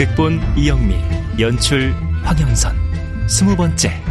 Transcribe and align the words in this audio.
극본 0.00 0.40
이영미 0.56 0.96
연출 1.38 1.92
황영선. 2.22 2.74
스무 3.28 3.54
번째 3.54 4.02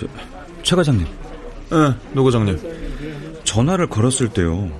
저, 0.00 0.06
최 0.62 0.76
과장님, 0.76 1.04
네, 1.70 1.76
노 2.12 2.24
과장님. 2.24 2.58
전화를 3.44 3.88
걸었을 3.88 4.28
때요. 4.28 4.70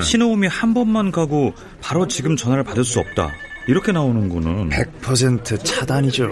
신호음이 0.00 0.46
한 0.48 0.74
번만 0.74 1.10
가고 1.12 1.52
바로 1.80 2.06
지금 2.08 2.34
전화를 2.36 2.64
받을 2.64 2.82
수 2.84 2.98
없다. 2.98 3.30
이렇게 3.68 3.92
나오는 3.92 4.28
거는 4.28 4.70
100% 4.70 5.64
차단이죠. 5.64 6.30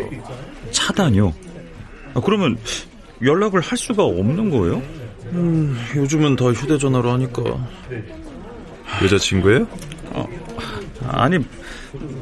차단이요. 0.70 1.32
아, 2.14 2.20
그러면 2.24 2.56
연락을 3.22 3.60
할 3.60 3.76
수가 3.76 4.04
없는 4.04 4.50
거예요? 4.50 4.82
음, 5.32 5.76
요즘은 5.96 6.36
다 6.36 6.46
휴대전화로 6.46 7.10
하니까. 7.12 7.42
여자친구예요? 9.02 9.66
아니, 11.08 11.38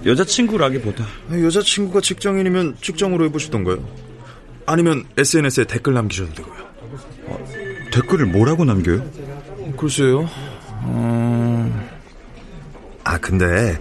여자친구라기보다. 0.04 1.04
여자친구가 1.30 2.00
직장인이면 2.00 2.76
직장으로 2.80 3.26
해보시던가요? 3.26 3.84
아니면 4.66 5.04
SNS에 5.16 5.64
댓글 5.64 5.94
남기셔도 5.94 6.32
되고요. 6.34 6.72
댓글을 7.92 8.26
뭐라고 8.26 8.64
남겨요? 8.64 9.02
글쎄요. 9.76 10.28
어... 10.84 11.92
아, 13.04 13.18
근데 13.18 13.78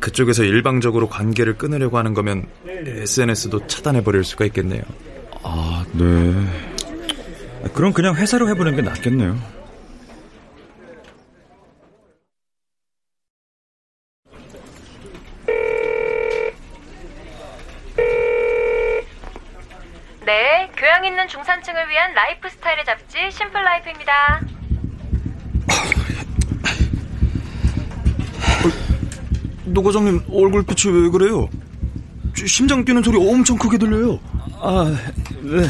그쪽에서 0.00 0.44
일방적으로 0.44 1.08
관계를 1.08 1.58
끊으려고 1.58 1.98
하는 1.98 2.14
거면 2.14 2.46
SNS도 2.66 3.66
차단해버릴 3.66 4.24
수가 4.24 4.44
있겠네요. 4.46 4.82
아, 5.42 5.84
네. 5.92 6.04
아, 7.64 7.68
그럼 7.74 7.92
그냥 7.92 8.14
회사로 8.14 8.48
해보는 8.48 8.76
게 8.76 8.82
낫겠네요. 8.82 9.56
네, 20.24 20.68
교양 20.76 21.04
있는 21.04 21.28
중산층을 21.28 21.88
위한 21.88 22.12
라이프 22.12 22.48
스타일의 22.48 22.84
잡지 22.84 23.30
라이프입니다. 23.86 24.40
노 29.66 29.82
과장님 29.82 30.22
얼굴빛이 30.28 30.92
왜 30.94 31.10
그래요? 31.10 31.48
저 32.36 32.46
심장 32.46 32.84
뛰는 32.84 33.02
소리 33.02 33.16
엄청 33.16 33.56
크게 33.56 33.78
들려요. 33.78 34.18
아, 34.60 34.96
네. 35.42 35.68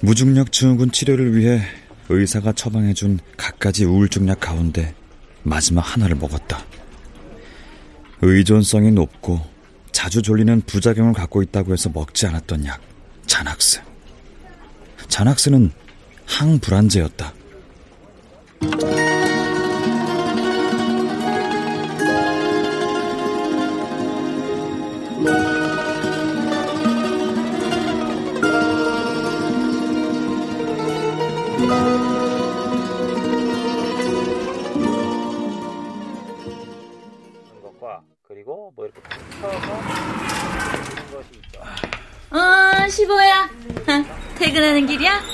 무중력 0.00 0.50
증후군 0.50 0.90
치료를 0.92 1.36
위해 1.36 1.62
의사가 2.08 2.52
처방해준 2.52 3.20
갖가지 3.36 3.84
우울증약 3.84 4.40
가운데 4.40 4.94
마지막 5.42 5.82
하나를 5.82 6.16
먹었다. 6.16 6.69
의존성이 8.22 8.90
높고 8.90 9.40
자주 9.92 10.22
졸리는 10.22 10.62
부작용을 10.62 11.12
갖고 11.12 11.42
있다고 11.42 11.72
해서 11.72 11.90
먹지 11.92 12.26
않았던 12.26 12.64
약, 12.66 12.80
자낙스. 13.26 13.80
자낙스는 15.08 15.72
항불안제였다. 16.26 17.32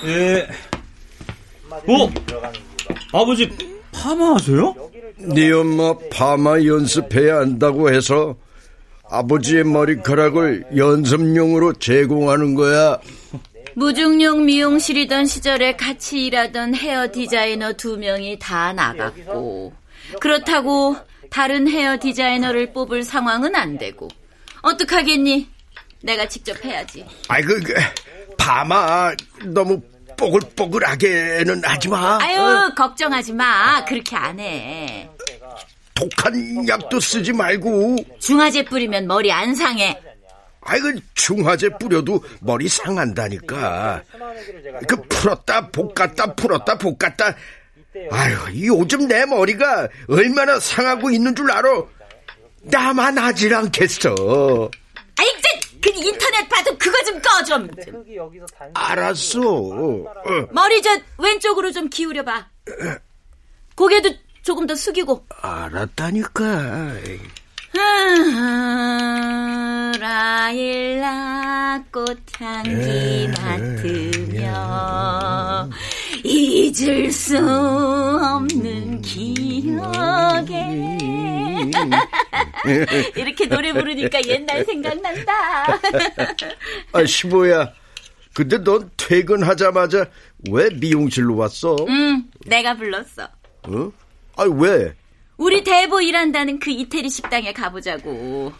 예. 0.06 0.49
어? 1.71 2.11
아버지, 3.12 3.50
파마하세요? 3.93 4.75
네 5.34 5.50
엄마 5.50 5.94
파마 6.11 6.62
연습해야 6.62 7.39
한다고 7.39 7.93
해서 7.93 8.37
아버지의 9.09 9.65
머리카락을 9.65 10.65
연습용으로 10.77 11.72
제공하는 11.75 12.55
거야. 12.55 12.99
무중력 13.75 14.43
미용실이던 14.43 15.27
시절에 15.27 15.77
같이 15.77 16.27
일하던 16.27 16.75
헤어 16.75 17.11
디자이너 17.12 17.75
두 17.75 17.99
명이 17.99 18.38
다 18.38 18.73
나갔고 18.73 19.73
그렇다고 20.21 20.97
다른 21.31 21.69
헤어 21.69 21.99
디자이너를 21.99 22.73
뽑을 22.73 23.03
상황은 23.03 23.55
안 23.55 23.77
되고 23.77 24.09
어떡하겠니? 24.62 25.49
내가 26.03 26.27
직접 26.28 26.65
해야지. 26.65 27.05
아이 27.28 27.43
그, 27.43 27.61
그 27.61 27.75
파마 28.38 29.12
너무 29.44 29.81
뽀글뽀글하게는 30.16 31.62
하지 31.65 31.88
마. 31.88 32.19
아유 32.21 32.72
걱정하지 32.77 33.32
마. 33.32 33.84
그렇게 33.84 34.16
안 34.16 34.38
해. 34.41 35.09
독한 35.94 36.69
약도 36.69 37.00
쓰지 37.00 37.32
말고. 37.32 37.97
중화제 38.21 38.65
뿌리면 38.65 39.06
머리 39.06 39.32
안 39.32 39.55
상해. 39.55 40.00
아이 40.62 40.81
그 40.81 40.99
중화제 41.15 41.71
뿌려도 41.78 42.22
머리 42.41 42.69
상한다니까. 42.69 44.03
그 44.88 44.97
풀었다 45.09 45.69
볶았다 45.69 46.34
풀었다 46.34 46.76
볶았다. 46.76 47.34
아유 48.10 48.37
요즘 48.66 49.09
내 49.09 49.25
머리가 49.25 49.88
얼마나 50.08 50.61
상하고 50.61 51.11
있는 51.11 51.35
줄 51.35 51.50
알아? 51.50 51.69
나만 52.62 53.17
하질 53.17 53.55
않겠어. 53.55 54.70
아이 55.19 55.26
그 55.81 55.91
인터넷 55.94 56.49
봐도 56.49 56.76
좀 57.06 57.20
꺼 57.23 57.44
좀. 57.44 57.69
흙이 57.79 58.17
여기서 58.17 58.47
단 58.47 58.70
알았어. 58.75 59.41
어. 59.41 60.05
머리 60.50 60.82
저 60.82 60.91
왼쪽으로 61.19 61.70
좀 61.73 61.88
기울여봐. 61.88 62.47
고개도 63.76 64.11
조금 64.43 64.67
더 64.67 64.75
숙이고. 64.75 65.26
알았다니까. 65.41 66.93
라일락 70.56 71.91
꽃향기 71.93 73.29
맡으며 73.38 74.50
잊을 76.26 77.12
수 77.12 77.38
없는 77.38 79.00
기억에 79.00 79.76
이렇게 83.17 83.46
노래 83.46 83.73
부르니까 83.73 84.20
옛날 84.26 84.64
생각난다. 84.64 85.32
아, 86.93 87.05
시보야. 87.05 87.73
근데 88.34 88.58
넌 88.58 88.90
퇴근하자마자 88.96 90.06
왜 90.50 90.69
미용실로 90.70 91.37
왔어? 91.37 91.76
응, 91.88 92.25
내가 92.44 92.75
불렀어. 92.75 93.29
어? 93.69 93.93
아, 94.37 94.43
왜? 94.44 94.94
우리 95.38 95.62
대보 95.64 96.00
일한다는 96.00 96.58
그 96.58 96.70
이태리 96.70 97.08
식당에 97.08 97.52
가보자고. 97.52 98.52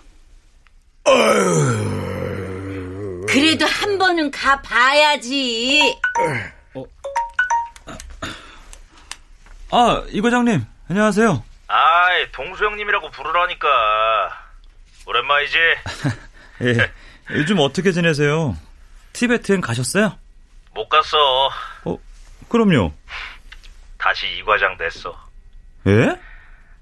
그래도 3.29 3.67
한 3.67 3.99
번은 3.99 4.31
가봐야지. 4.31 5.81
아, 9.71 10.05
이 10.11 10.21
과장님, 10.21 10.65
안녕하세요. 10.89 11.43
아이, 11.69 12.31
동수 12.33 12.65
형님이라고 12.65 13.11
부르라니까. 13.11 13.69
오랜만이지? 15.07 15.59
예, 16.63 16.93
요즘 17.31 17.59
어떻게 17.61 17.93
지내세요? 17.93 18.57
티베트엔 19.13 19.61
가셨어요? 19.61 20.17
못 20.75 20.89
갔어. 20.89 21.49
어, 21.85 21.99
그럼요. 22.49 22.93
다시 23.99 24.27
이 24.37 24.43
과장 24.45 24.77
됐어. 24.77 25.19
예? 25.87 26.17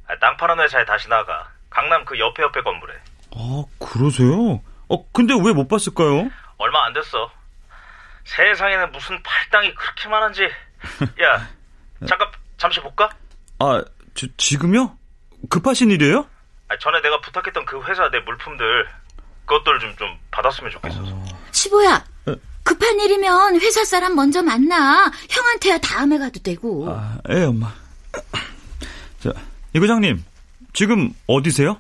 아, 0.07 0.19
땅 0.21 0.37
파는 0.37 0.63
회사에 0.63 0.85
다시 0.85 1.09
나가. 1.09 1.49
강남 1.71 2.05
그 2.05 2.19
옆에 2.19 2.43
옆에 2.43 2.61
건물에. 2.63 2.95
아, 3.35 3.65
그러세요? 3.79 4.61
어, 4.89 5.11
근데 5.13 5.33
왜 5.35 5.53
못 5.53 5.69
봤을까요? 5.69 6.29
얼마 6.59 6.85
안 6.87 6.93
됐어. 6.93 7.31
세상에는 8.25 8.93
무슨 8.93 9.23
팔당이 9.23 9.75
그렇게 9.75 10.09
많은지. 10.09 10.45
야, 11.23 11.49
잠깐 12.07 12.29
잠시 12.65 12.81
볼까? 12.81 13.11
아, 13.59 13.85
저, 14.15 14.27
지금요? 14.39 14.97
급하신 15.51 15.91
일이에요? 15.91 16.27
아, 16.69 16.79
전에 16.81 17.03
내가 17.03 17.21
부탁했던 17.21 17.67
그 17.67 17.79
회사 17.85 18.09
내 18.11 18.21
물품들 18.21 18.87
그것들 19.45 19.79
좀 19.81 19.95
좀 19.99 20.09
받았으면 20.31 20.71
좋겠어서. 20.71 21.25
시보야, 21.53 22.03
급한 22.63 22.99
일이면 23.01 23.61
회사 23.61 23.85
사람 23.85 24.15
먼저 24.15 24.43
만나. 24.43 25.11
형한테야 25.29 25.77
다음에 25.79 26.17
가도 26.17 26.41
되고. 26.43 26.89
아, 26.91 27.19
예, 27.29 27.43
엄마. 27.45 27.71
자, 29.21 29.31
이 29.75 29.79
과장님, 29.81 30.25
지금 30.73 31.13
어디세요? 31.27 31.79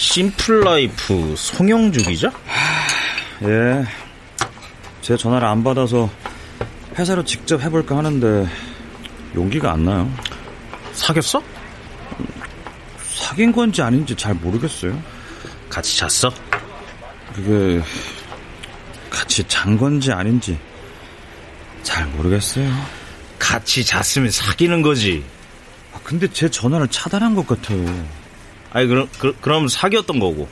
심플라이프 0.00 1.34
송영주 1.36 2.02
기자? 2.04 2.32
예. 3.42 3.84
제 5.02 5.14
전화를 5.14 5.46
안 5.46 5.62
받아서 5.62 6.08
회사로 6.98 7.22
직접 7.22 7.60
해볼까 7.60 7.98
하는데 7.98 8.48
용기가 9.34 9.72
안 9.72 9.84
나요. 9.84 10.10
사귀었어? 10.94 11.42
사귄 13.04 13.52
건지 13.52 13.82
아닌지 13.82 14.16
잘 14.16 14.32
모르겠어요. 14.32 15.00
같이 15.68 15.98
잤어? 15.98 16.32
그게 17.34 17.82
같이 19.10 19.44
잔 19.46 19.76
건지 19.76 20.10
아닌지 20.10 20.58
잘 21.82 22.06
모르겠어요. 22.06 22.72
같이 23.38 23.84
잤으면 23.84 24.30
사귀는 24.30 24.80
거지. 24.80 25.22
아, 25.92 26.00
근데 26.02 26.26
제 26.28 26.48
전화를 26.48 26.88
차단한 26.88 27.34
것 27.34 27.46
같아요. 27.46 28.19
아니 28.72 28.86
그럼 28.86 29.08
그, 29.18 29.36
그럼 29.40 29.68
사귀었던 29.68 30.18
거고. 30.18 30.48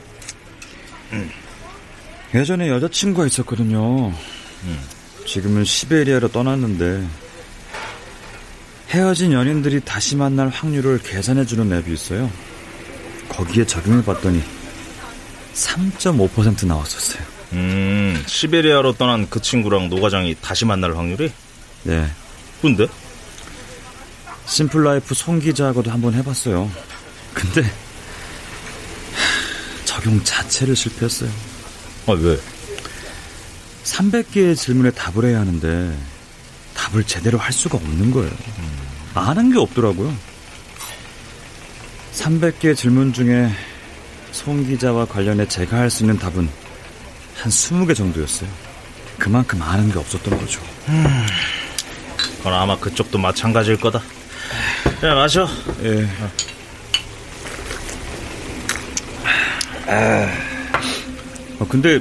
예전에 2.35 2.69
여자친구가 2.69 3.25
있었거든요. 3.27 4.13
지금은 5.25 5.63
시베리아로 5.63 6.29
떠났는데 6.29 7.07
헤어진 8.89 9.31
연인들이 9.33 9.81
다시 9.81 10.15
만날 10.15 10.49
확률을 10.49 10.99
계산해 10.99 11.45
주는 11.45 11.71
앱이 11.71 11.93
있어요. 11.93 12.29
거기에 13.29 13.65
적용해 13.65 14.03
봤더니 14.03 14.41
3.5% 15.53 16.65
나왔었어요. 16.65 17.23
음, 17.53 18.23
시베리아로 18.27 18.93
떠난 18.93 19.27
그 19.29 19.41
친구랑 19.41 19.89
노과장이 19.89 20.35
다시 20.41 20.65
만날 20.65 20.95
확률이? 20.95 21.31
네. 21.83 22.07
근데? 22.61 22.87
심플라이프 24.45 25.13
송 25.13 25.39
기자하고도 25.39 25.91
한번 25.91 26.13
해봤어요. 26.15 26.69
근데 27.33 27.61
하, 27.61 27.88
적용 29.99 30.23
자체를 30.23 30.75
실패했어요. 30.75 31.29
아, 32.07 32.13
왜? 32.13 32.39
300개의 33.83 34.55
질문에 34.55 34.91
답을 34.91 35.25
해야 35.25 35.41
하는데 35.41 35.97
답을 36.73 37.03
제대로 37.03 37.37
할 37.37 37.51
수가 37.51 37.77
없는 37.77 38.11
거예요. 38.11 38.31
아는 39.13 39.51
게 39.51 39.59
없더라고요. 39.59 40.15
300개 42.13 42.75
질문 42.75 43.11
중에 43.13 43.51
송 44.31 44.65
기자와 44.65 45.05
관련해 45.05 45.47
제가 45.47 45.77
할 45.77 45.89
수 45.89 46.03
있는 46.03 46.17
답은 46.17 46.47
한 47.35 47.51
20개 47.51 47.95
정도였어요. 47.95 48.49
그만큼 49.17 49.61
아는 49.61 49.91
게 49.91 49.99
없었던 49.99 50.37
거죠. 50.39 50.61
그건 52.37 52.53
아마 52.53 52.77
그쪽도 52.77 53.17
마찬가지일 53.17 53.77
거다. 53.81 54.01
야, 55.03 55.15
마셔. 55.15 55.47
예. 55.83 56.07
아, 59.91 61.65
근데 61.67 61.99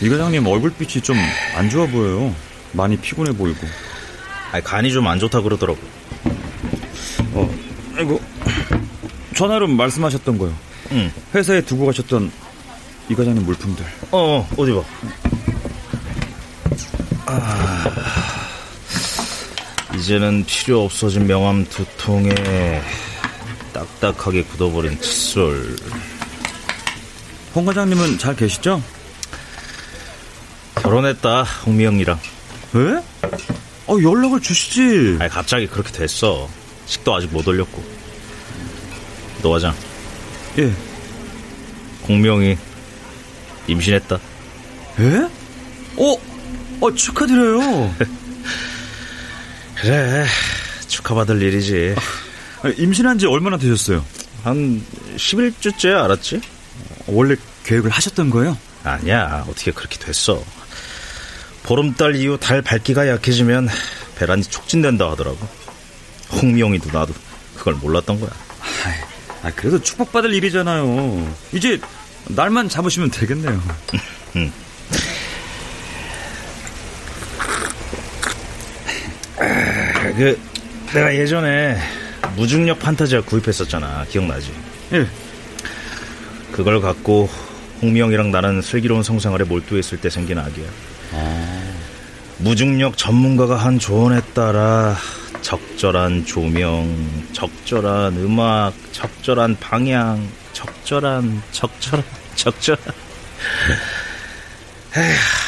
이 0.00 0.08
과장님 0.08 0.46
얼굴빛이 0.46 1.02
좀 1.02 1.16
안 1.56 1.68
좋아 1.70 1.86
보여요. 1.86 2.34
많이 2.72 2.96
피곤해 2.96 3.32
보이고. 3.32 3.66
아니, 4.52 4.62
간이 4.62 4.92
좀 4.92 5.06
안 5.06 5.18
좋다 5.18 5.40
그러더라고. 5.42 5.78
어, 7.34 7.54
아이고. 7.96 8.20
전화로 9.34 9.66
말씀하셨던 9.68 10.38
거요. 10.38 10.54
응. 10.92 11.12
회사에 11.34 11.60
두고 11.62 11.86
가셨던 11.86 12.30
이 13.08 13.14
과장님 13.14 13.44
물품들. 13.44 13.84
어, 14.10 14.18
어, 14.38 14.48
어디 14.56 14.72
봐. 14.72 14.82
아, 17.26 17.84
이제는 19.96 20.44
필요 20.46 20.84
없어진 20.84 21.26
명함 21.26 21.66
두 21.68 21.84
통에 21.98 22.30
딱딱하게 23.72 24.44
굳어버린 24.44 24.98
칫솔. 25.00 25.76
홍 27.58 27.64
과장님은 27.64 28.18
잘 28.18 28.36
계시죠? 28.36 28.80
결혼했다, 30.76 31.42
홍미영이랑. 31.42 32.20
왜? 32.74 33.02
어, 33.88 33.96
연락을 34.00 34.40
주시지. 34.40 35.16
아니, 35.18 35.28
갑자기 35.28 35.66
그렇게 35.66 35.90
됐어. 35.90 36.48
식도 36.86 37.16
아직 37.16 37.32
못 37.32 37.48
올렸고. 37.48 37.82
노 39.42 39.50
과장, 39.50 39.74
예. 40.58 40.72
홍명이 42.08 42.56
임신했다. 43.66 44.20
예? 45.00 45.28
어, 45.96 46.16
어, 46.80 46.94
축하드려요. 46.94 47.92
그래, 49.74 50.26
축하받을 50.86 51.42
일이지. 51.42 51.96
아, 52.62 52.68
임신한 52.68 53.18
지 53.18 53.26
얼마나 53.26 53.56
되셨어요? 53.56 54.04
한 54.44 54.80
11주째 55.16 56.04
알았지? 56.04 56.40
원래 57.08 57.34
계획을 57.68 57.90
하셨던 57.90 58.30
거예요? 58.30 58.56
아니야, 58.82 59.44
어떻게 59.46 59.72
그렇게 59.72 59.98
됐어. 59.98 60.42
보름달 61.64 62.16
이후 62.16 62.38
달 62.38 62.62
밝기가 62.62 63.06
약해지면 63.08 63.68
배란이 64.16 64.42
촉진된다 64.42 65.10
하더라고. 65.10 65.38
홍미영이도 66.32 66.98
나도 66.98 67.12
그걸 67.54 67.74
몰랐던 67.74 68.20
거야. 68.20 68.30
아, 69.42 69.50
그래도 69.54 69.80
축복받을 69.82 70.32
일이잖아요. 70.32 71.34
이제 71.52 71.78
날만 72.28 72.70
잡으시면 72.70 73.10
되겠네요. 73.10 73.62
그 80.16 80.40
내가 80.94 81.14
예전에 81.14 81.78
무중력 82.34 82.78
판타지아 82.78 83.20
구입했었잖아. 83.22 84.06
기억나지? 84.08 84.52
예. 84.94 85.06
그걸 86.50 86.80
갖고 86.80 87.28
홍미영이랑 87.82 88.30
나는 88.30 88.60
슬기로운 88.62 89.02
성생활에 89.02 89.44
몰두했을 89.44 90.00
때 90.00 90.10
생긴 90.10 90.38
아기야. 90.38 90.66
무중력 92.38 92.96
전문가가 92.96 93.56
한 93.56 93.78
조언에 93.78 94.20
따라 94.34 94.96
적절한 95.42 96.24
조명, 96.26 97.26
적절한 97.32 98.16
음악, 98.16 98.72
적절한 98.92 99.56
방향, 99.60 100.28
적절한, 100.52 101.42
적절한, 101.52 102.04
적절한. 102.34 102.84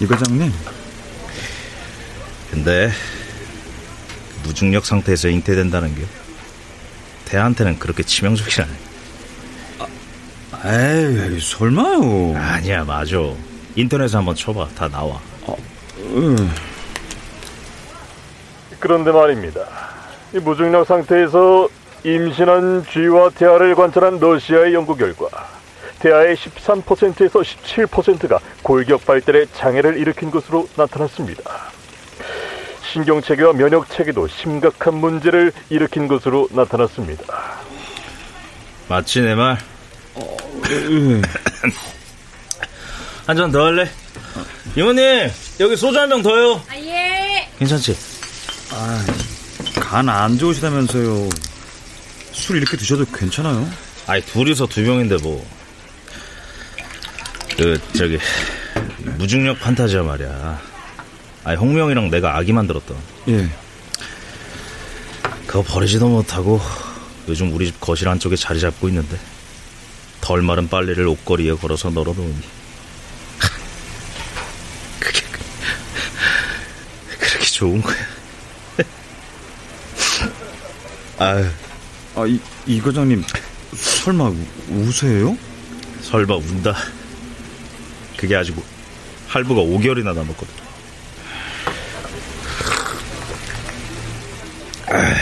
이 0.00 0.06
과장님, 0.06 0.52
근데 2.50 2.90
무중력 4.44 4.86
상태에서 4.86 5.28
잉태된다는 5.28 5.94
게 5.94 6.04
대한테는 7.24 7.78
그렇게 7.78 8.02
치명적이지 8.02 8.62
않아. 8.62 8.87
에이, 10.64 11.38
설마요. 11.40 12.36
아니야, 12.36 12.84
맞아. 12.84 13.16
인터넷에 13.76 14.16
한번 14.16 14.34
쳐봐. 14.34 14.68
다 14.76 14.88
나와. 14.88 15.20
음. 15.98 16.36
그런데 18.80 19.10
말입니다. 19.12 19.60
이 20.34 20.38
무중력 20.38 20.86
상태에서 20.86 21.68
임신한 22.04 22.86
쥐와 22.90 23.30
태아를 23.30 23.74
관찰한 23.74 24.18
러시아의 24.18 24.74
연구 24.74 24.96
결과 24.96 25.26
대하의 25.98 26.36
13%에서 26.36 27.40
17%가 27.40 28.38
골격 28.62 29.04
발달에 29.04 29.46
장애를 29.52 29.98
일으킨 29.98 30.30
것으로 30.30 30.68
나타났습니다. 30.76 31.42
신경체계와 32.92 33.52
면역체계도 33.52 34.28
심각한 34.28 34.94
문제를 34.94 35.52
일으킨 35.70 36.06
것으로 36.08 36.48
나타났습니다. 36.52 37.24
맞지 38.88 39.22
내 39.22 39.34
말? 39.34 39.58
한 43.26 43.36
잔 43.36 43.50
더 43.52 43.64
할래? 43.66 43.88
이모님 44.76 45.30
여기 45.60 45.76
소주 45.76 45.98
한 45.98 46.08
병 46.08 46.22
더요. 46.22 46.62
아, 46.68 46.76
예. 46.76 47.48
괜찮지? 47.58 47.96
간안 49.80 50.38
좋으시다면서요. 50.38 51.28
술 52.32 52.56
이렇게 52.56 52.76
드셔도 52.76 53.04
괜찮아요? 53.06 53.68
아이 54.06 54.22
둘이서 54.22 54.66
두 54.66 54.82
병인데 54.84 55.16
뭐. 55.18 55.46
그 57.56 57.78
저기 57.96 58.18
무중력 59.18 59.58
판타지야 59.60 60.02
말이야. 60.02 60.60
아이 61.44 61.56
홍명이랑 61.56 62.10
내가 62.10 62.36
아기 62.36 62.52
만들었던. 62.52 62.96
예. 63.28 63.48
그거 65.46 65.62
버리지도 65.62 66.08
못하고 66.08 66.60
요즘 67.28 67.52
우리 67.54 67.66
집 67.66 67.80
거실 67.80 68.08
안쪽에 68.08 68.36
자리 68.36 68.60
잡고 68.60 68.88
있는데 68.88 69.18
덜 70.28 70.42
마른 70.42 70.68
빨래를 70.68 71.06
옷걸이에 71.06 71.54
걸어서 71.54 71.88
널어놓으니 71.88 72.36
그게 75.00 75.22
그- 75.30 75.38
그렇게 77.18 77.46
좋은 77.46 77.80
거야. 77.80 77.96
아유 81.18 81.46
아, 82.14 82.26
이, 82.26 82.38
이 82.66 82.78
과장님, 82.78 83.24
설마 83.74 84.24
우- 84.24 84.46
우세요? 84.70 85.34
설마 86.02 86.36
운다. 86.36 86.76
그게 88.18 88.36
아니고 88.36 88.62
할부가 89.28 89.62
5개월이나 89.62 90.14
남았거든. 90.14 90.48
아, 94.88 95.14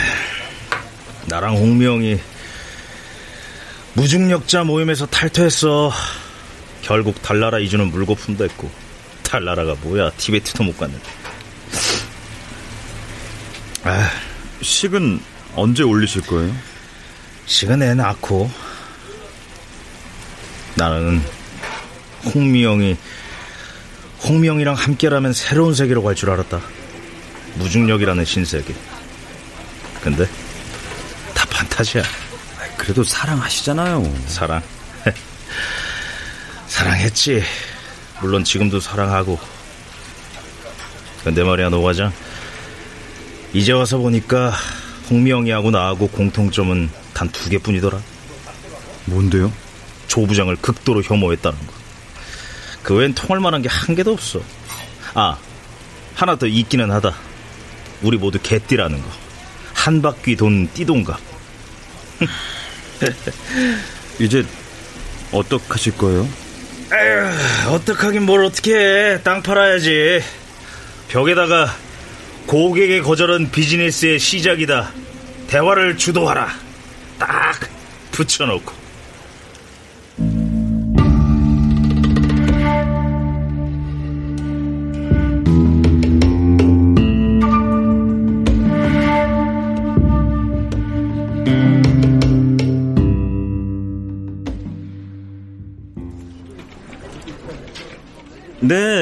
나랑 1.26 1.58
홍명이 1.58 2.18
무중력자 3.96 4.64
모임에서 4.64 5.06
탈퇴했어. 5.06 5.90
결국 6.82 7.20
달나라 7.22 7.58
이주는 7.58 7.84
물거품 7.90 8.36
됐고 8.36 8.70
달나라가 9.22 9.74
뭐야 9.80 10.10
티베트도 10.12 10.62
못 10.64 10.76
갔는데. 10.76 11.04
아, 13.84 14.10
식은 14.62 15.20
언제 15.54 15.82
올리실 15.82 16.22
거예요? 16.26 16.54
시간 17.46 17.82
애 17.82 17.94
낳고 17.94 18.50
나는 20.74 21.22
홍미영이 22.34 22.96
홍미영이랑 24.24 24.74
함께라면 24.74 25.32
새로운 25.32 25.74
세계로 25.74 26.02
갈 26.02 26.14
줄 26.14 26.30
알았다. 26.30 26.60
무중력이라는 27.54 28.24
신세계. 28.26 28.74
근데 30.02 30.28
다 31.34 31.46
판타지야. 31.48 32.02
그래도 32.86 33.02
사랑하시잖아요. 33.02 34.14
사랑. 34.28 34.62
사랑했지. 36.68 37.42
물론 38.20 38.44
지금도 38.44 38.78
사랑하고. 38.78 39.38
근데 41.24 41.42
말이야 41.42 41.68
노 41.70 41.82
과장. 41.82 42.12
이제 43.52 43.72
와서 43.72 43.98
보니까 43.98 44.52
홍미영이하고 45.10 45.72
나하고 45.72 46.06
공통점은 46.08 46.88
단 47.12 47.28
두 47.32 47.50
개뿐이더라. 47.50 47.98
뭔데요? 49.06 49.52
조 50.06 50.24
부장을 50.24 50.54
극도로 50.56 51.02
혐오했다는 51.02 51.58
거. 51.66 51.72
그 52.84 52.94
외엔 52.94 53.14
통할 53.14 53.40
만한 53.40 53.62
게 53.62 53.68
한 53.68 53.96
개도 53.96 54.12
없어. 54.12 54.40
아, 55.14 55.36
하나 56.14 56.36
더 56.36 56.46
있기는 56.46 56.88
하다. 56.92 57.16
우리 58.02 58.16
모두 58.16 58.38
개띠라는 58.40 59.02
거. 59.02 59.08
한 59.74 60.00
바퀴 60.02 60.36
돈 60.36 60.68
띠동갑. 60.72 61.18
이제 64.18 64.44
어떡하실 65.32 65.96
거예요? 65.96 66.28
에휴, 66.92 67.74
어떡하긴 67.74 68.22
뭘 68.22 68.44
어떻게 68.44 68.74
해. 68.76 69.22
땅 69.22 69.42
팔아야지. 69.42 70.22
벽에다가 71.08 71.74
고객의 72.46 73.02
거절은 73.02 73.50
비즈니스의 73.50 74.18
시작이다. 74.18 74.92
대화를 75.48 75.96
주도하라. 75.96 76.54
딱 77.18 77.60
붙여놓고. 78.12 78.85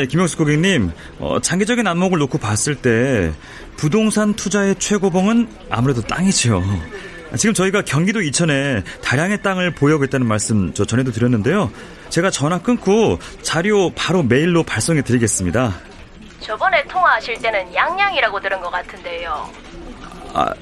네, 0.05 0.09
김영수 0.09 0.37
고객님. 0.37 0.93
어, 1.19 1.41
장기적인 1.41 1.87
안목을 1.87 2.19
놓고 2.19 2.37
봤을 2.37 2.75
때 2.75 3.33
부동산 3.79 4.35
투자의 4.35 4.75
최고봉은 4.79 5.49
아무래도 5.71 6.03
땅이죠. 6.03 6.63
지금 7.39 7.55
저희가 7.55 7.83
경기도 7.83 8.21
이천에 8.21 8.83
다량의 9.03 9.43
땅을 9.43 9.71
보유하고 9.73 10.05
있다는 10.05 10.27
말씀 10.27 10.75
저 10.75 10.85
전에도 10.85 11.11
드렸는데요. 11.11 11.73
제가 12.11 12.31
전화 12.31 12.59
끊고 12.59 13.19
자료 13.41 13.91
바로 13.95 14.23
메일로 14.23 14.63
발송해 14.65 15.01
드리겠습니다. 15.01 15.75
저번에 16.41 16.85
통화하실 16.85 17.41
때는 17.41 17.75
양양이라고 17.75 18.41
들은 18.41 18.61
것 18.61 18.71
같은데요. 18.71 19.49
아, 20.35 20.53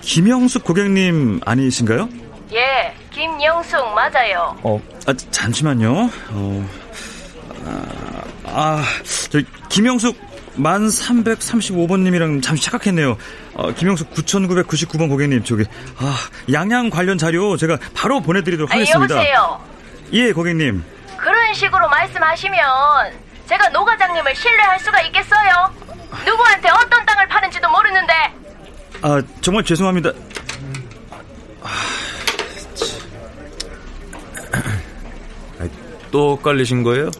김영숙 0.00 0.64
고객님 0.64 1.40
아니신가요? 1.44 2.08
예, 2.54 2.94
김영숙 3.12 3.78
맞아요. 3.94 4.56
어, 4.62 4.80
아, 5.06 5.12
잠시만요. 5.30 6.10
어, 6.30 6.70
아, 7.66 8.15
아, 8.58 8.82
저 9.28 9.38
김영숙 9.68 10.18
만 10.54 10.86
335번님이랑 10.86 12.42
잠시 12.42 12.64
착각했네요. 12.64 13.18
어, 13.52 13.72
김영숙 13.72 14.14
9999번 14.14 15.10
고객님 15.10 15.44
저기 15.44 15.64
아, 15.98 16.16
양양 16.50 16.88
관련 16.88 17.18
자료 17.18 17.58
제가 17.58 17.78
바로 17.94 18.20
보내드리도록 18.22 18.72
아니, 18.72 18.80
하겠습니다. 18.80 19.14
여보세요. 19.16 19.60
예, 20.14 20.32
고객님. 20.32 20.82
그런 21.18 21.52
식으로 21.52 21.86
말씀하시면 21.86 22.58
제가 23.46 23.68
노 23.68 23.84
과장님을 23.84 24.34
신뢰할 24.34 24.80
수가 24.80 25.02
있겠어요? 25.02 25.70
누구한테 26.24 26.70
어떤 26.70 27.04
땅을 27.04 27.28
파는지도 27.28 27.68
모르는데 27.70 28.14
아, 29.02 29.20
정말 29.42 29.64
죄송합니다. 29.64 30.12
또 36.10 36.32
엇갈리신 36.32 36.82
거예요? 36.82 37.10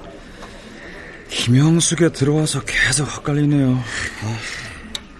김영숙에 1.46 2.08
들어와서 2.10 2.60
계속 2.62 3.08
헷갈리네요. 3.08 3.80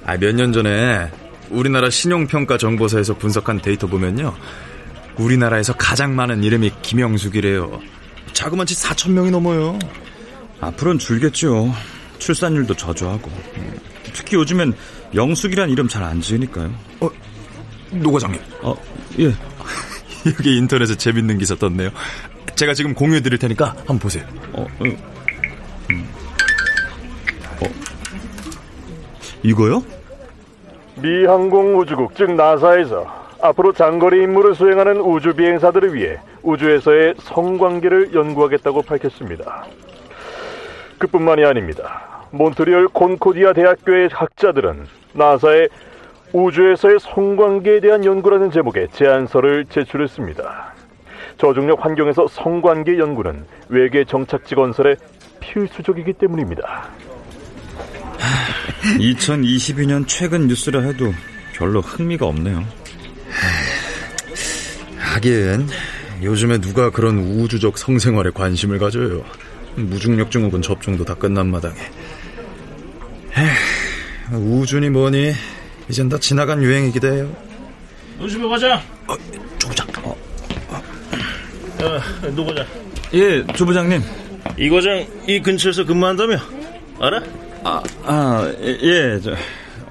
아, 0.05 0.17
몇 0.17 0.35
년 0.35 0.53
전에 0.53 1.09
우리나라 1.51 1.89
신용평가 1.89 2.59
정보사에서 2.59 3.17
분석한 3.17 3.61
데이터 3.63 3.87
보면요. 3.87 4.35
우리나라에서 5.19 5.73
가장 5.75 6.17
많은 6.17 6.43
이름이 6.43 6.73
김영숙이래요. 6.83 7.81
자그마치 8.33 8.75
4천 8.75 9.13
명이 9.13 9.31
넘어요. 9.31 9.79
앞으로는 10.61 10.99
줄겠죠. 10.99 11.73
출산율도 12.19 12.75
저조하고. 12.75 13.31
특히 14.13 14.37
요즘엔 14.37 14.75
영숙이란 15.15 15.71
이름 15.71 15.87
잘 15.87 16.03
안 16.03 16.21
지으니까요. 16.21 16.75
노 17.93 18.11
과장님, 18.11 18.41
어, 18.63 18.75
예. 19.21 19.27
여기 20.27 20.57
인터넷에 20.57 20.97
재밌는 20.97 21.39
기사 21.39 21.55
떴네요. 21.55 21.91
제가 22.57 22.75
지금 22.75 22.95
공유해 22.95 23.21
드릴 23.21 23.39
테니까 23.39 23.69
한번 23.79 24.01
보세요. 24.01 24.27
어, 24.53 24.67
음. 24.81 24.97
어. 27.63 27.67
이거요? 29.43 29.83
미 31.03 31.27
항공우주국 31.27 32.15
즉 32.17 32.33
나사에서 32.33 33.07
앞으로 33.43 33.73
장거리 33.73 34.23
임무를 34.23 34.55
수행하는 34.55 35.01
우주 35.01 35.35
비행사들을 35.35 35.95
위해 35.95 36.19
우주에서의 36.43 37.15
성관계를 37.19 38.15
연구하겠다고 38.15 38.83
밝혔습니다. 38.83 39.67
그뿐만이 40.99 41.45
아닙니다. 41.45 42.27
몬트리올 42.31 42.89
콘코디아 42.89 43.53
대학교의 43.53 44.09
학자들은 44.13 44.87
나사의 45.13 45.69
우주에서의 46.33 46.99
성관계에 47.01 47.81
대한 47.81 48.05
연구라는 48.05 48.51
제목의 48.51 48.89
제안서를 48.93 49.67
제출했습니다. 49.67 50.75
저중력 51.39 51.85
환경에서 51.85 52.27
성관계 52.29 52.99
연구는 52.99 53.45
외계 53.69 54.05
정착지 54.05 54.55
건설에 54.55 54.97
필수적이기 55.41 56.15
때문입니다. 56.15 56.91
2022년 58.99 60.07
최근 60.07 60.47
뉴스라 60.47 60.81
해도 60.83 61.13
별로 61.55 61.81
흥미가 61.81 62.27
없네요. 62.27 62.65
하긴 64.99 65.69
요즘에 66.23 66.59
누가 66.59 66.91
그런 66.91 67.19
우주적 67.19 67.79
성생활에 67.79 68.31
관심을 68.31 68.79
가져요. 68.79 69.25
무중력 69.77 70.31
증후군 70.31 70.63
접종도 70.63 71.05
다 71.05 71.15
끝난 71.15 71.51
마당에. 71.51 71.77
우준이 74.33 74.91
뭐니? 74.91 75.33
이젠 75.89 76.09
다 76.09 76.19
지나간 76.19 76.63
유행이기도 76.63 77.09
해요. 77.13 77.37
조심해 78.19 78.49
가자. 78.49 78.83
어, 79.07 79.15
조 79.59 79.69
부장. 79.69 79.87
어. 80.03 80.17
어, 81.83 82.31
노 82.35 82.47
과장. 82.47 82.67
예, 83.15 83.45
조 83.55 83.67
부장님. 83.67 84.03
이 84.59 84.69
과장 84.71 85.07
이 85.27 85.41
근처에서 85.41 85.85
근무한다며? 85.85 86.39
알아? 87.01 87.23
아, 87.65 87.83
아, 88.05 88.53
예, 88.61 89.21
저, 89.23 89.35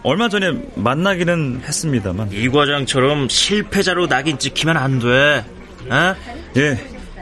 얼마 0.04 0.30
전에 0.30 0.52
만나기는 0.76 1.62
했습니다만. 1.66 2.30
이 2.32 2.50
과장처럼 2.50 3.30
실패자로 3.30 4.08
낙인 4.08 4.38
찍히면 4.40 4.78
안 4.78 5.00
돼. 5.00 5.46
어? 5.90 6.16
예, 6.58 6.80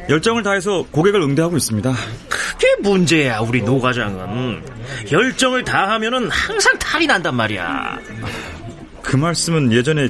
열정을 0.09 0.43
다해서 0.43 0.85
고객을 0.91 1.21
응대하고 1.21 1.57
있습니다. 1.57 1.93
그게 2.29 2.67
문제야, 2.81 3.39
우리 3.39 3.61
노 3.61 3.79
과장은. 3.79 4.63
열정을 5.11 5.63
다하면은 5.63 6.29
항상 6.29 6.77
탈이 6.77 7.07
난단 7.07 7.35
말이야. 7.35 7.99
그 9.01 9.17
말씀은 9.17 9.71
예전에 9.73 10.07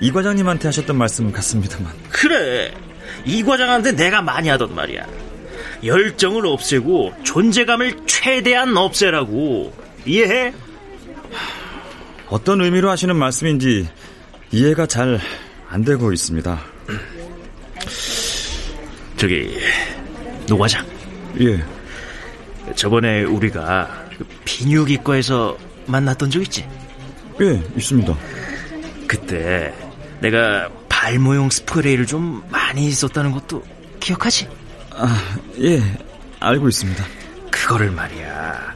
이 0.00 0.12
과장님한테 0.12 0.68
하셨던 0.68 0.96
말씀 0.96 1.32
같습니다만. 1.32 1.92
그래. 2.10 2.72
이 3.24 3.42
과장한테 3.42 3.92
내가 3.92 4.22
많이 4.22 4.48
하던 4.48 4.74
말이야. 4.74 5.04
열정을 5.84 6.46
없애고 6.46 7.14
존재감을 7.24 8.06
최대한 8.06 8.76
없애라고. 8.76 9.72
이해해? 10.06 10.52
어떤 12.28 12.60
의미로 12.60 12.90
하시는 12.90 13.14
말씀인지 13.16 13.88
이해가 14.52 14.86
잘 14.86 15.18
안 15.70 15.84
되고 15.84 16.12
있습니다. 16.12 16.58
저기, 19.16 19.58
노 20.46 20.56
과장. 20.56 20.86
예. 21.40 21.62
저번에 22.74 23.24
우리가 23.24 24.06
그 24.16 24.26
비뇨기과에서 24.44 25.56
만났던 25.86 26.30
적 26.30 26.42
있지? 26.42 26.66
예, 27.40 27.62
있습니다. 27.76 28.16
그때 29.06 29.74
내가 30.20 30.68
발모용 30.88 31.50
스프레이를 31.50 32.06
좀 32.06 32.42
많이 32.50 32.90
썼다는 32.90 33.32
것도 33.32 33.62
기억하지? 34.00 34.48
아, 34.98 35.38
예, 35.60 35.80
알고 36.40 36.68
있습니다. 36.68 37.04
그거를 37.50 37.90
말이야. 37.90 38.74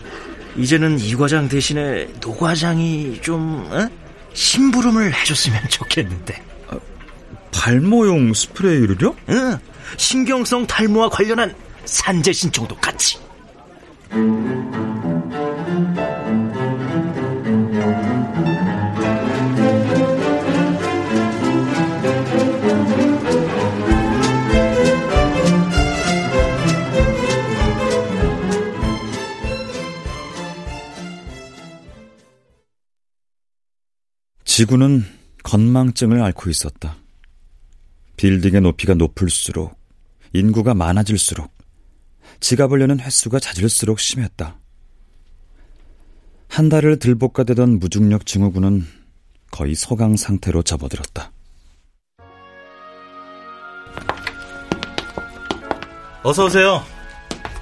이제는 0.56 0.98
이 1.00 1.16
과장 1.16 1.48
대신에 1.48 2.06
노 2.20 2.36
과장이 2.36 3.20
좀 3.20 3.68
어? 3.72 3.88
심부름을 4.32 5.12
해줬으면 5.14 5.68
좋겠는데. 5.68 6.42
아, 6.68 6.78
발모용 7.52 8.34
스프레이를요? 8.34 9.16
응. 9.30 9.58
신경성 9.96 10.66
탈모와 10.66 11.08
관련한 11.08 11.54
산재 11.84 12.32
신청도 12.32 12.76
같이. 12.76 13.18
지구는 34.52 35.02
건망증을 35.44 36.22
앓고 36.22 36.50
있었다. 36.50 36.96
빌딩의 38.18 38.60
높이가 38.60 38.92
높을수록 38.92 39.74
인구가 40.34 40.74
많아질수록 40.74 41.50
지갑을 42.40 42.82
여는 42.82 43.00
횟수가 43.00 43.38
잦을수록 43.38 43.98
심했다. 43.98 44.58
한 46.48 46.68
달을 46.68 46.98
들볶아대던 46.98 47.78
무중력 47.78 48.26
증후군은 48.26 48.86
거의 49.50 49.74
소강 49.74 50.18
상태로 50.18 50.62
접어들었다. 50.64 51.32
어서 56.22 56.44
오세요. 56.44 56.84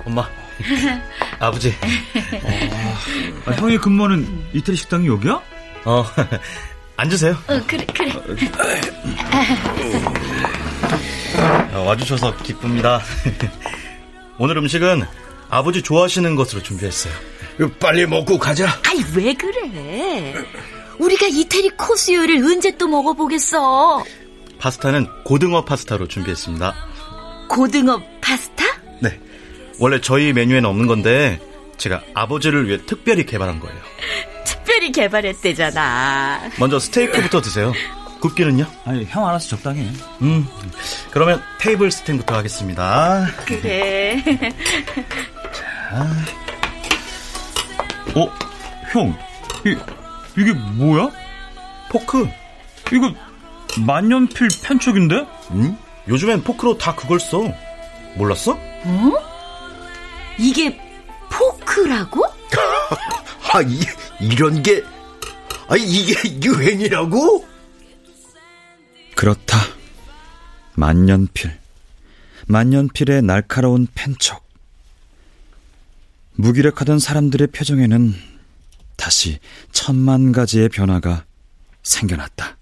엄마. 0.04 0.28
아버지. 1.38 1.72
아, 3.46 3.52
형이 3.52 3.78
근무하는 3.78 4.26
이태리 4.54 4.76
식당이 4.76 5.06
여기야? 5.06 5.40
어. 5.84 6.04
앉으세요. 7.00 7.32
어, 7.46 7.60
그래, 7.66 7.86
그래. 7.94 8.12
어, 11.72 11.84
와주셔서 11.86 12.36
기쁩니다. 12.38 13.00
오늘 14.38 14.58
음식은 14.58 15.04
아버지 15.48 15.80
좋아하시는 15.82 16.36
것으로 16.36 16.62
준비했어요. 16.62 17.12
빨리 17.78 18.06
먹고 18.06 18.38
가자. 18.38 18.66
아이, 18.86 19.02
왜 19.14 19.32
그래? 19.32 20.34
우리가 20.98 21.26
이태리 21.26 21.70
코스 21.70 22.12
요리를 22.12 22.44
언제 22.44 22.76
또 22.76 22.86
먹어보겠어? 22.86 24.04
파스타는 24.58 25.06
고등어 25.24 25.64
파스타로 25.64 26.06
준비했습니다. 26.06 26.74
고등어 27.48 28.02
파스타? 28.20 28.64
네. 29.00 29.18
원래 29.78 29.98
저희 30.02 30.34
메뉴에는 30.34 30.68
없는 30.68 30.86
건데 30.86 31.40
제가 31.78 32.02
아버지를 32.12 32.68
위해 32.68 32.78
특별히 32.86 33.24
개발한 33.24 33.58
거예요. 33.58 33.78
특별히 34.80 34.92
개발했대잖아. 34.92 36.50
먼저 36.58 36.78
스테이크부터 36.78 37.42
드세요. 37.42 37.72
굽기는요? 38.20 38.64
아니, 38.86 39.04
형 39.04 39.28
알아서 39.28 39.48
적당히 39.48 39.82
해. 39.82 39.90
음, 40.22 40.46
그러면 41.10 41.42
테이블 41.60 41.90
스팅부터 41.90 42.34
하겠습니다. 42.36 43.26
그래. 43.44 44.22
자. 45.52 46.06
어, 48.14 48.30
형, 48.92 49.14
이, 49.66 49.76
이게 50.38 50.52
뭐야? 50.52 51.10
포크. 51.90 52.26
이거 52.92 53.12
만년필 53.84 54.48
펜촉인데? 54.64 55.26
응? 55.52 55.76
요즘엔 56.08 56.42
포크로 56.42 56.78
다 56.78 56.94
그걸 56.94 57.20
써. 57.20 57.42
몰랐어? 58.16 58.52
어? 58.52 59.12
이게 60.38 60.78
포크라고? 61.30 62.24
아, 63.52 63.60
이, 63.62 63.80
이런 64.20 64.62
게, 64.62 64.82
아, 65.68 65.76
이게 65.76 66.14
유행이라고? 66.44 67.46
그렇다. 69.14 69.58
만년필. 70.74 71.58
만년필의 72.46 73.22
날카로운 73.22 73.86
펜촉. 73.94 74.42
무기력하던 76.34 76.98
사람들의 76.98 77.48
표정에는 77.48 78.14
다시 78.96 79.38
천만 79.72 80.32
가지의 80.32 80.68
변화가 80.70 81.24
생겨났다. 81.82 82.56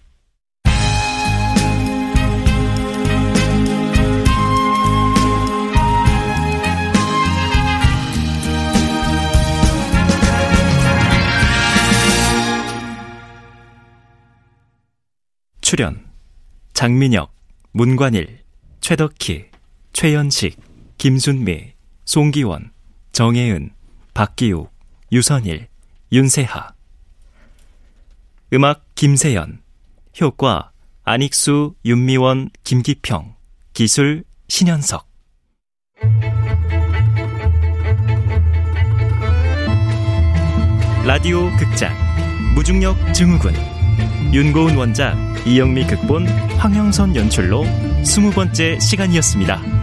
출연 15.69 16.03
장민혁, 16.73 17.31
문관일, 17.73 18.39
최덕희, 18.81 19.51
최연식, 19.93 20.59
김순미, 20.97 21.75
송기원, 22.07 22.73
정혜은, 23.13 23.73
박기욱, 24.15 24.73
유선일, 25.13 25.69
윤세하. 26.11 26.73
음악 28.55 28.87
김세연 28.95 29.61
효과 30.23 30.73
안익수, 31.05 31.75
윤미원, 31.85 32.49
김기평 32.65 33.35
기술 33.75 34.25
신현석. 34.49 35.07
라디오 41.05 41.55
극장 41.59 41.95
무중력 42.55 43.13
증후군 43.13 43.53
윤고은 44.33 44.77
원작 44.77 45.17
이영미 45.47 45.87
극본 45.87 46.27
황영선 46.59 47.17
연출로 47.17 47.65
스무 48.05 48.31
번째 48.31 48.79
시간이었습니다. 48.79 49.78